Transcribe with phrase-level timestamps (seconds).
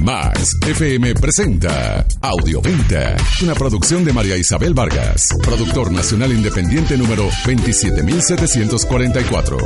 [0.00, 9.58] Max FM presenta Audioventa, una producción de María Isabel Vargas, productor nacional independiente número 27744.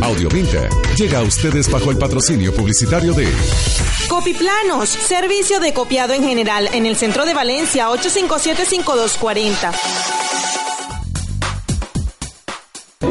[0.00, 3.28] Audioventa llega a ustedes bajo el patrocinio publicitario de
[4.08, 10.53] Copiplanos, servicio de copiado en general en el centro de Valencia 857-5240.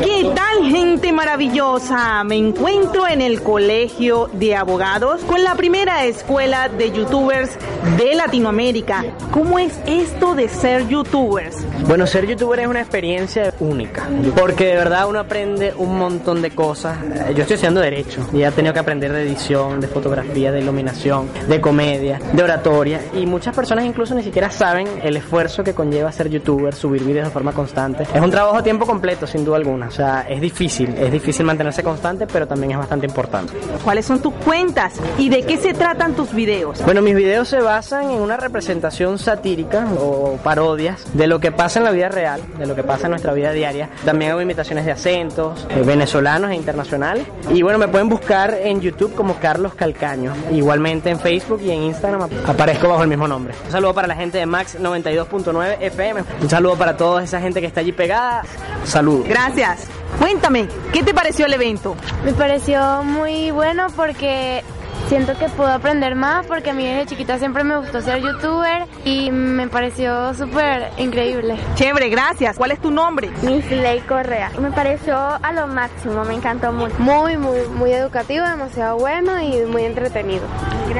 [0.02, 2.24] ¿Qué tal gente maravillosa?
[2.24, 7.58] Me encuentro en el Colegio de Abogados con la primera escuela de youtubers
[7.98, 9.06] de Latinoamérica.
[9.32, 11.58] ¿Cómo es esto de ser youtubers?
[11.88, 16.52] Bueno, ser youtuber es una experiencia única, porque de verdad uno aprende un montón de
[16.52, 16.98] cosas.
[17.36, 21.30] Yo estoy estudiando derecho y he tenido que aprender de edición, de fotografía, de iluminación,
[21.48, 26.12] de comedia, de oratoria y muchas personas incluso ni siquiera saben el esfuerzo que conlleva
[26.12, 28.08] ser youtuber, subir videos de forma constante.
[28.14, 29.84] Es un trabajo a tiempo completo, sin duda alguna.
[29.94, 33.54] O sea, es difícil, es difícil mantenerse constante, pero también es bastante importante.
[33.84, 36.84] ¿Cuáles son tus cuentas y de qué se tratan tus videos?
[36.84, 41.78] Bueno, mis videos se basan en una representación satírica o parodias de lo que pasa
[41.78, 43.88] en la vida real, de lo que pasa en nuestra vida diaria.
[44.04, 47.28] También hago imitaciones de acentos eh, venezolanos e internacionales.
[47.52, 50.34] Y bueno, me pueden buscar en YouTube como Carlos Calcaño.
[50.52, 53.54] Igualmente en Facebook y en Instagram aparezco bajo el mismo nombre.
[53.64, 56.24] Un saludo para la gente de Max 92.9 FM.
[56.42, 58.42] Un saludo para toda esa gente que está allí pegada.
[58.84, 59.28] Saludos.
[59.28, 59.88] Gracias.
[60.20, 61.96] Cuéntame, ¿qué te pareció el evento?
[62.24, 64.64] Me pareció muy bueno porque
[65.10, 68.86] siento que puedo aprender más porque a mí desde chiquita siempre me gustó ser youtuber
[69.06, 71.56] y me pareció súper increíble.
[71.76, 72.58] Chévere, gracias.
[72.58, 73.30] ¿Cuál es tu nombre?
[73.42, 74.52] Miss Ley Correa.
[74.60, 76.96] Me pareció a lo máximo, me encantó mucho.
[77.00, 80.44] Muy, muy, muy educativo, demasiado bueno y muy entretenido.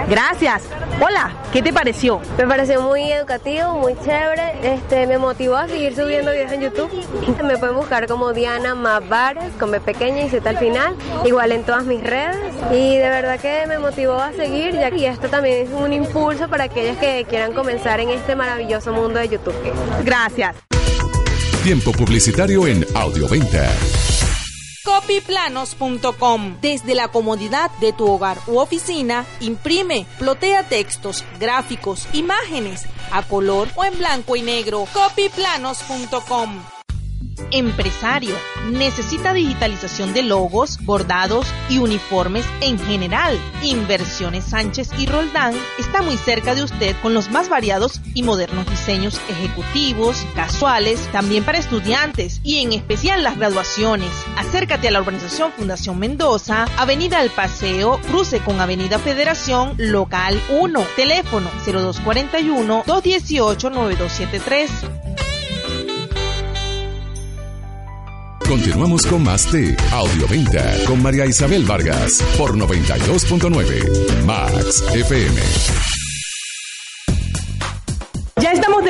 [0.10, 0.64] Gracias.
[1.02, 2.22] Hola, ¿qué te pareció?
[2.38, 4.54] Me pareció muy educativo, muy chévere.
[4.64, 6.92] Este, me motivó a seguir subiendo videos en YouTube.
[7.44, 11.64] Me pueden buscar como Diana Mavares, con B pequeña y Z al final, igual en
[11.64, 12.54] todas mis redes.
[12.72, 16.48] Y de verdad que me motivó a seguir, ya que esto también es un impulso
[16.48, 19.56] para aquellos que quieran comenzar en este maravilloso mundo de YouTube.
[20.04, 20.56] Gracias.
[21.64, 23.70] Tiempo publicitario en Audioventa.
[24.84, 26.58] Copyplanos.com.
[26.62, 33.70] Desde la comodidad de tu hogar u oficina, imprime, plotea textos, gráficos, imágenes, a color
[33.76, 34.88] o en blanco y negro.
[34.94, 36.73] Copyplanos.com.
[37.52, 38.36] Empresario,
[38.72, 43.40] necesita digitalización de logos, bordados y uniformes en general.
[43.62, 48.70] Inversiones Sánchez y Roldán está muy cerca de usted con los más variados y modernos
[48.70, 54.12] diseños ejecutivos, casuales, también para estudiantes y en especial las graduaciones.
[54.38, 60.86] Acércate a la urbanización Fundación Mendoza, Avenida El Paseo, cruce con Avenida Federación, local 1,
[60.96, 65.03] teléfono 0241 218 9273.
[68.54, 75.93] Continuamos con más de Audioventa con María Isabel Vargas por 92.9 Max FM.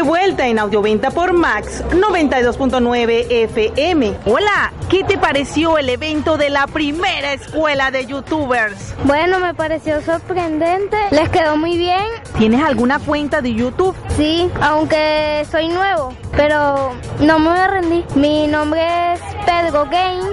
[0.04, 4.14] Vuelta en Audioventa por Max 92.9 FM.
[4.26, 8.94] Hola, ¿qué te pareció el evento de la primera escuela de youtubers?
[9.06, 10.98] Bueno, me pareció sorprendente.
[11.12, 12.04] Les quedó muy bien.
[12.38, 13.96] ¿Tienes alguna cuenta de YouTube?
[14.18, 18.06] Sí, aunque soy nuevo, pero no me rendir.
[18.16, 20.30] Mi nombre es Pedro Game,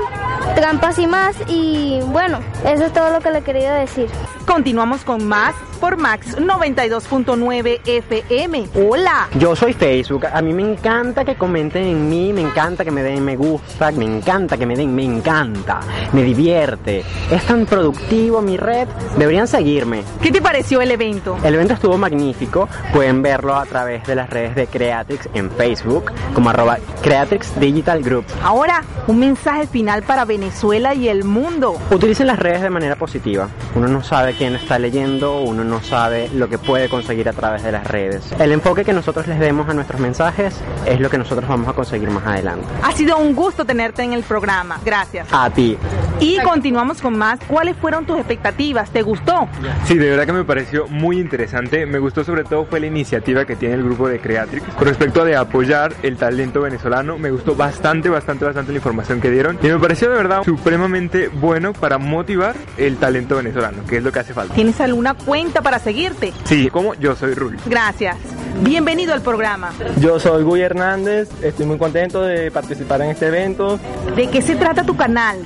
[0.57, 1.37] Trampas y más.
[1.47, 4.09] Y bueno, eso es todo lo que le quería decir.
[4.51, 8.69] Continuamos con más por Max 92.9 FM.
[8.75, 9.29] Hola.
[9.39, 10.27] Yo soy Facebook.
[10.27, 13.93] A mí me encanta que comenten en mí, me encanta que me den me gusta,
[13.93, 15.79] me encanta que me den me encanta,
[16.13, 17.05] me divierte.
[17.31, 18.89] Es tan productivo mi red.
[19.17, 20.03] Deberían seguirme.
[20.21, 21.39] ¿Qué te pareció el evento?
[21.45, 22.69] El evento estuvo magnífico.
[22.93, 28.03] Pueden verlo a través de las redes de Creatrix en Facebook como arroba Creatrix Digital
[28.03, 28.25] Group.
[28.43, 31.79] Ahora, un mensaje final para Venezuela y el mundo.
[31.93, 33.49] Utilicen las redes de manera positiva.
[33.77, 37.63] Uno no sabe quién está leyendo, uno no sabe lo que puede conseguir a través
[37.63, 38.25] de las redes.
[38.39, 41.75] El enfoque que nosotros les demos a nuestros mensajes es lo que nosotros vamos a
[41.75, 42.65] conseguir más adelante.
[42.83, 44.81] Ha sido un gusto tenerte en el programa.
[44.83, 45.29] Gracias.
[45.31, 45.77] A ti.
[46.21, 47.39] Y continuamos con más.
[47.47, 48.89] ¿Cuáles fueron tus expectativas?
[48.89, 49.47] ¿Te gustó?
[49.85, 51.85] Sí, de verdad que me pareció muy interesante.
[51.85, 55.21] Me gustó sobre todo fue la iniciativa que tiene el grupo de Creatrix con respecto
[55.21, 57.19] a de apoyar el talento venezolano.
[57.19, 61.29] Me gustó bastante, bastante, bastante la información que dieron y me pareció de verdad supremamente
[61.29, 64.55] bueno para motivar el talento venezolano, que es lo que hace falta.
[64.55, 66.33] ¿Tienes alguna cuenta para seguirte?
[66.45, 67.57] Sí, como yo soy Rul.
[67.67, 68.17] Gracias.
[68.63, 69.73] Bienvenido al programa.
[70.01, 73.79] Yo soy Guy Hernández, estoy muy contento de participar en este evento.
[74.17, 75.39] ¿De qué se trata tu canal?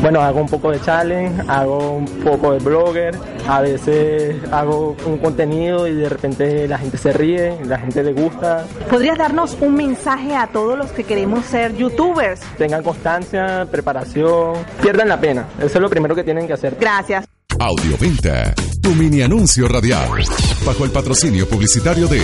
[0.00, 3.18] Bueno, hago un poco de challenge, hago un poco de blogger,
[3.48, 8.12] a veces hago un contenido y de repente la gente se ríe, la gente le
[8.12, 8.64] gusta.
[8.88, 12.40] ¿Podrías darnos un mensaje a todos los que queremos ser youtubers?
[12.56, 16.76] Tengan constancia, preparación, pierdan la pena, eso es lo primero que tienen que hacer.
[16.80, 17.31] Gracias.
[17.58, 20.24] Audioventa, tu mini anuncio radial,
[20.64, 22.22] bajo el patrocinio publicitario de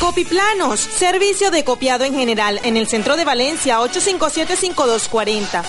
[0.00, 5.62] Copiplanos, servicio de copiado en general en el centro de Valencia 857-5240.